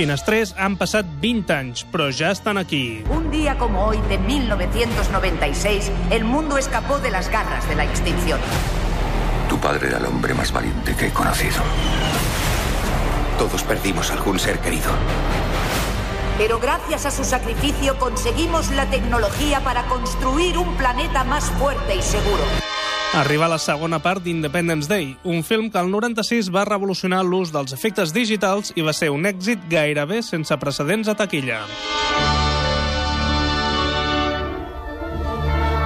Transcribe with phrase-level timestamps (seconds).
[0.00, 3.02] Finestrés han passat 20 anys, però ja estan aquí.
[3.12, 8.40] Un día como hoy de 1996, el mundo escapó de las garras de la extinción.
[9.50, 11.60] Tu padre era el hombre más valiente que he conocido.
[13.36, 14.90] Todos perdimos algún ser querido.
[16.38, 22.00] Pero gracias a su sacrificio conseguimos la tecnología para construir un planeta más fuerte y
[22.00, 22.79] seguro.
[23.10, 27.74] Arriba la segona part d'Independence Day, un film que al 96 va revolucionar l'ús dels
[27.74, 31.58] efectes digitals i va ser un èxit gairebé sense precedents a taquilla.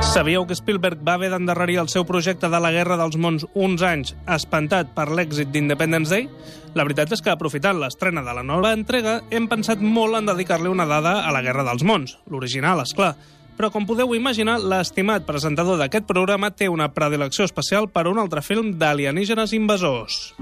[0.05, 3.83] Sabíeu que Spielberg va haver d'endarrerir el seu projecte de la Guerra dels Mons uns
[3.83, 6.29] anys, espantat per l'èxit d'Independence Day?
[6.77, 10.69] La veritat és que, aprofitant l'estrena de la nova entrega, hem pensat molt en dedicar-li
[10.69, 13.15] una dada a la Guerra dels Mons, l'original, és clar.
[13.55, 18.43] Però, com podeu imaginar, l'estimat presentador d'aquest programa té una predilecció especial per un altre
[18.43, 20.35] film d'alienígenes invasors.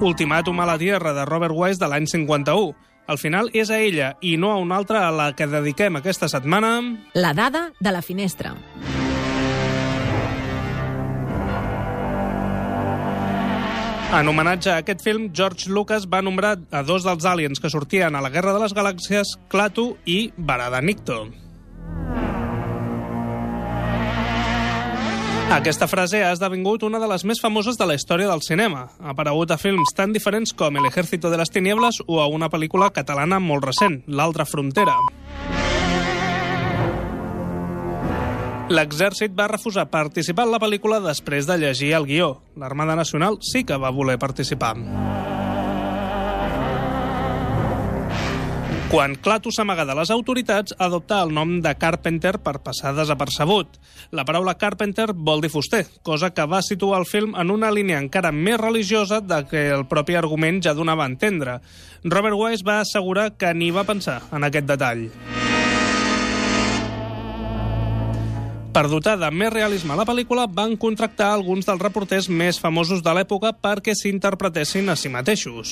[0.00, 2.74] Ultimàtum a la Tierra, de Robert Wise, de l'any 51.
[3.06, 6.26] Al final és a ella, i no a una altra a la que dediquem aquesta
[6.28, 6.80] setmana...
[7.14, 8.56] La dada de la finestra.
[14.06, 18.14] En homenatge a aquest film, George Lucas va nombrar a dos dels aliens que sortien
[18.14, 21.24] a la Guerra de les Galàxies, Klaatu i Barada Nikto.
[25.50, 28.88] Aquesta frase ha esdevingut una de les més famoses de la història del cinema.
[29.02, 32.50] Ha aparegut a films tan diferents com El ejército de las tinieblas o a una
[32.50, 34.94] pel·lícula catalana molt recent, L'altra frontera.
[38.66, 42.32] L'exèrcit va refusar participar en la pel·lícula després de llegir el guió.
[42.58, 44.74] L'Armada Nacional sí que va voler participar.
[48.90, 53.78] Quan Clato s'amaga de les autoritats, adopta el nom de Carpenter per passar desapercebut.
[54.10, 58.02] La paraula Carpenter vol dir fuster, cosa que va situar el film en una línia
[58.02, 61.60] encara més religiosa de que el propi argument ja donava a entendre.
[62.02, 65.10] Robert Wise va assegurar que ni va pensar en aquest detall.
[68.76, 73.00] Per dotar de més realisme a la pel·lícula, van contractar alguns dels reporters més famosos
[73.00, 75.70] de l'època perquè s'interpretessin a si mateixos.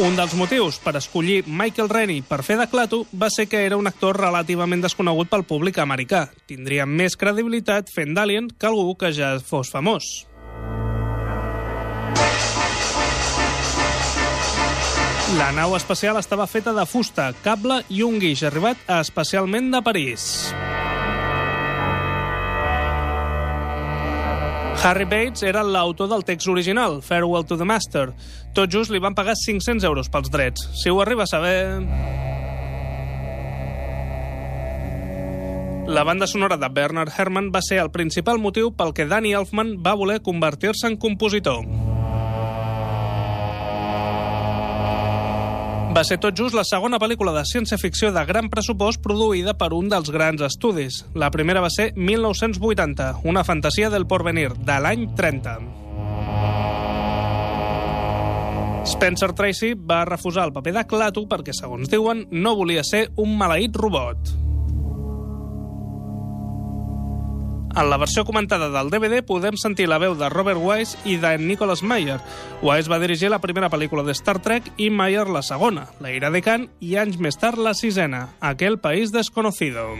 [0.00, 3.76] Un dels motius per escollir Michael Rennie per fer de Clato va ser que era
[3.76, 6.30] un actor relativament desconegut pel públic americà.
[6.48, 10.24] Tindria més credibilitat fent d'Alien que algú que ja fos famós.
[15.34, 20.26] La nau espacial estava feta de fusta, cable i un guix arribat especialment de París.
[24.86, 28.12] Harry Bates era l'autor del text original, Farewell to the Master.
[28.54, 30.68] Tot just li van pagar 500 euros pels drets.
[30.78, 31.82] Si ho arriba a saber...
[35.90, 39.74] La banda sonora de Bernard Herrmann va ser el principal motiu pel que Danny Elfman
[39.82, 41.95] va voler convertir-se en compositor.
[45.96, 49.86] Va ser tot just la segona pel·lícula de ciència-ficció de gran pressupost produïda per un
[49.88, 50.98] dels grans estudis.
[51.16, 55.56] La primera va ser 1980, una fantasia del porvenir, de l'any 30.
[58.92, 63.32] Spencer Tracy va refusar el paper de Clato perquè, segons diuen, no volia ser un
[63.40, 64.45] maleït robot.
[67.76, 71.34] En la versió comentada del DVD podem sentir la veu de Robert Wise i de
[71.36, 72.16] Nicholas Meyer.
[72.64, 76.32] Wise va dirigir la primera pel·lícula de Star Trek i Meyer la segona, La ira
[76.32, 79.90] de Khan, i anys més tard la sisena, Aquel país desconocido.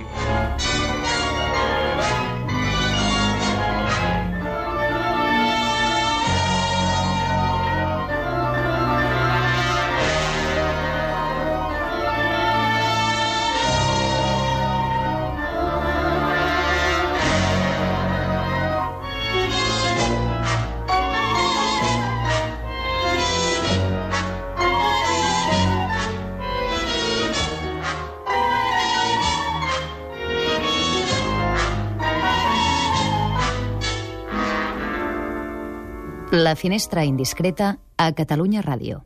[36.33, 39.06] La finestra indiscreta a Catalunya Ràdio.